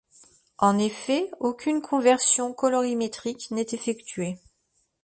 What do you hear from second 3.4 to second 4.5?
n'est effectuée.